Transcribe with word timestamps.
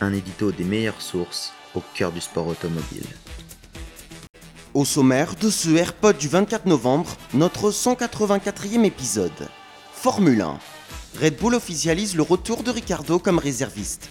Un 0.00 0.12
édito 0.12 0.50
des 0.50 0.64
meilleures 0.64 1.00
sources 1.00 1.52
au 1.74 1.82
cœur 1.94 2.10
du 2.10 2.20
sport 2.20 2.48
automobile. 2.48 3.06
Au 4.74 4.84
sommaire 4.84 5.36
de 5.36 5.50
ce 5.50 5.70
AirPod 5.70 6.18
du 6.18 6.28
24 6.28 6.66
novembre, 6.66 7.16
notre 7.32 7.70
184e 7.70 8.84
épisode. 8.84 9.48
Formule 9.92 10.42
1. 10.42 10.58
Red 11.20 11.36
Bull 11.36 11.54
officialise 11.54 12.16
le 12.16 12.22
retour 12.22 12.64
de 12.64 12.72
Ricardo 12.72 13.20
comme 13.20 13.38
réserviste. 13.38 14.10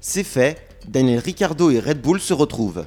C'est 0.00 0.22
fait, 0.22 0.68
Daniel 0.86 1.18
Ricardo 1.18 1.70
et 1.70 1.80
Red 1.80 2.00
Bull 2.00 2.20
se 2.20 2.32
retrouvent. 2.32 2.86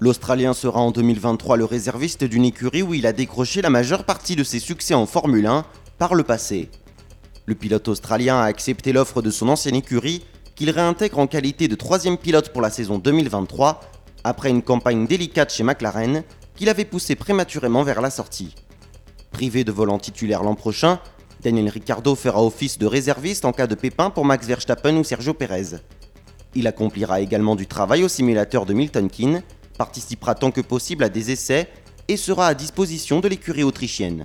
L'Australien 0.00 0.52
sera 0.52 0.80
en 0.80 0.90
2023 0.90 1.56
le 1.56 1.64
réserviste 1.64 2.24
d'une 2.24 2.44
écurie 2.44 2.82
où 2.82 2.92
il 2.92 3.06
a 3.06 3.12
décroché 3.12 3.62
la 3.62 3.70
majeure 3.70 4.04
partie 4.04 4.34
de 4.34 4.42
ses 4.42 4.58
succès 4.58 4.94
en 4.94 5.06
Formule 5.06 5.46
1 5.46 5.64
par 5.98 6.14
le 6.14 6.22
passé. 6.22 6.70
Le 7.46 7.54
pilote 7.54 7.88
australien 7.88 8.38
a 8.38 8.44
accepté 8.44 8.92
l'offre 8.92 9.22
de 9.22 9.30
son 9.30 9.48
ancienne 9.48 9.76
écurie 9.76 10.24
qu'il 10.54 10.70
réintègre 10.70 11.18
en 11.18 11.26
qualité 11.26 11.68
de 11.68 11.74
troisième 11.74 12.18
pilote 12.18 12.52
pour 12.52 12.62
la 12.62 12.70
saison 12.70 12.98
2023 12.98 13.80
après 14.24 14.50
une 14.50 14.62
campagne 14.62 15.06
délicate 15.06 15.52
chez 15.52 15.62
McLaren 15.62 16.24
qu'il 16.56 16.68
avait 16.68 16.84
poussé 16.84 17.14
prématurément 17.14 17.82
vers 17.82 18.00
la 18.00 18.10
sortie. 18.10 18.54
Privé 19.30 19.62
de 19.62 19.70
volant 19.70 19.98
titulaire 19.98 20.42
l'an 20.42 20.54
prochain, 20.54 20.98
Daniel 21.42 21.68
Ricciardo 21.68 22.14
fera 22.14 22.42
office 22.42 22.78
de 22.78 22.86
réserviste 22.86 23.44
en 23.44 23.52
cas 23.52 23.66
de 23.66 23.74
pépin 23.74 24.10
pour 24.10 24.24
Max 24.24 24.46
Verstappen 24.46 24.96
ou 24.96 25.04
Sergio 25.04 25.34
Perez. 25.34 25.76
Il 26.54 26.66
accomplira 26.66 27.20
également 27.20 27.54
du 27.54 27.66
travail 27.66 28.02
au 28.02 28.08
simulateur 28.08 28.64
de 28.64 28.72
Milton 28.72 29.10
Keynes, 29.10 29.42
participera 29.76 30.34
tant 30.34 30.50
que 30.50 30.62
possible 30.62 31.04
à 31.04 31.10
des 31.10 31.30
essais 31.30 31.68
et 32.08 32.16
sera 32.16 32.48
à 32.48 32.54
disposition 32.54 33.20
de 33.20 33.28
l'écurie 33.28 33.62
autrichienne. 33.62 34.24